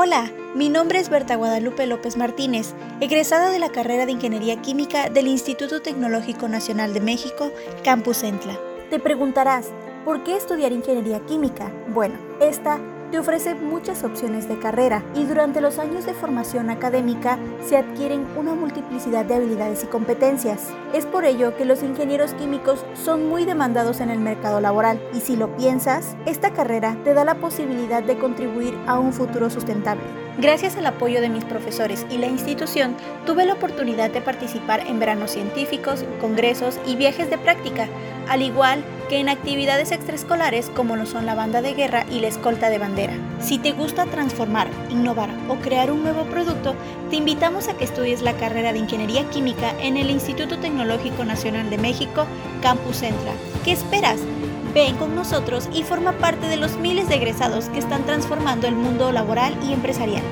Hola, 0.00 0.30
mi 0.54 0.68
nombre 0.68 1.00
es 1.00 1.08
Berta 1.08 1.34
Guadalupe 1.34 1.84
López 1.84 2.16
Martínez, 2.16 2.72
egresada 3.00 3.50
de 3.50 3.58
la 3.58 3.72
carrera 3.72 4.06
de 4.06 4.12
Ingeniería 4.12 4.62
Química 4.62 5.10
del 5.10 5.26
Instituto 5.26 5.82
Tecnológico 5.82 6.46
Nacional 6.46 6.94
de 6.94 7.00
México, 7.00 7.50
Campus 7.82 8.22
Entla. 8.22 8.56
Te 8.90 9.00
preguntarás, 9.00 9.72
¿por 10.04 10.22
qué 10.22 10.36
estudiar 10.36 10.70
Ingeniería 10.70 11.18
Química? 11.26 11.72
Bueno, 11.88 12.16
esta 12.40 12.78
te 13.10 13.18
ofrece 13.18 13.54
muchas 13.54 14.04
opciones 14.04 14.48
de 14.48 14.58
carrera 14.58 15.02
y 15.14 15.24
durante 15.24 15.60
los 15.60 15.78
años 15.78 16.04
de 16.04 16.14
formación 16.14 16.70
académica 16.70 17.38
se 17.64 17.76
adquieren 17.76 18.26
una 18.36 18.54
multiplicidad 18.54 19.24
de 19.24 19.34
habilidades 19.34 19.84
y 19.84 19.86
competencias. 19.86 20.68
Es 20.92 21.06
por 21.06 21.24
ello 21.24 21.56
que 21.56 21.64
los 21.64 21.82
ingenieros 21.82 22.34
químicos 22.34 22.84
son 22.94 23.28
muy 23.28 23.44
demandados 23.44 24.00
en 24.00 24.10
el 24.10 24.20
mercado 24.20 24.60
laboral 24.60 25.00
y 25.14 25.20
si 25.20 25.36
lo 25.36 25.56
piensas, 25.56 26.16
esta 26.26 26.52
carrera 26.52 26.96
te 27.04 27.14
da 27.14 27.24
la 27.24 27.36
posibilidad 27.36 28.02
de 28.02 28.18
contribuir 28.18 28.76
a 28.86 28.98
un 28.98 29.12
futuro 29.12 29.50
sustentable. 29.50 30.02
Gracias 30.38 30.76
al 30.76 30.86
apoyo 30.86 31.20
de 31.20 31.28
mis 31.28 31.44
profesores 31.44 32.06
y 32.10 32.18
la 32.18 32.26
institución, 32.26 32.94
tuve 33.26 33.44
la 33.44 33.54
oportunidad 33.54 34.10
de 34.10 34.20
participar 34.20 34.86
en 34.86 35.00
veranos 35.00 35.32
científicos, 35.32 36.04
congresos 36.20 36.78
y 36.86 36.94
viajes 36.94 37.28
de 37.28 37.38
práctica, 37.38 37.88
al 38.28 38.42
igual 38.42 38.84
en 39.16 39.28
actividades 39.28 39.90
extraescolares 39.90 40.70
como 40.74 40.96
lo 40.96 41.06
son 41.06 41.26
la 41.26 41.34
banda 41.34 41.62
de 41.62 41.74
guerra 41.74 42.04
y 42.10 42.20
la 42.20 42.28
escolta 42.28 42.68
de 42.68 42.78
bandera. 42.78 43.14
Si 43.40 43.58
te 43.58 43.72
gusta 43.72 44.04
transformar, 44.06 44.68
innovar 44.90 45.30
o 45.48 45.56
crear 45.56 45.90
un 45.90 46.02
nuevo 46.02 46.24
producto, 46.24 46.74
te 47.10 47.16
invitamos 47.16 47.68
a 47.68 47.76
que 47.76 47.84
estudies 47.84 48.22
la 48.22 48.34
carrera 48.34 48.72
de 48.72 48.80
Ingeniería 48.80 49.28
Química 49.30 49.72
en 49.80 49.96
el 49.96 50.10
Instituto 50.10 50.58
Tecnológico 50.58 51.24
Nacional 51.24 51.70
de 51.70 51.78
México, 51.78 52.26
Campus 52.62 52.98
Centra. 52.98 53.32
¿Qué 53.64 53.72
esperas? 53.72 54.20
Ven 54.74 54.96
con 54.96 55.14
nosotros 55.14 55.68
y 55.72 55.82
forma 55.82 56.12
parte 56.12 56.46
de 56.46 56.56
los 56.56 56.76
miles 56.76 57.08
de 57.08 57.16
egresados 57.16 57.70
que 57.70 57.78
están 57.78 58.04
transformando 58.04 58.66
el 58.68 58.76
mundo 58.76 59.10
laboral 59.12 59.56
y 59.66 59.72
empresarial. 59.72 60.22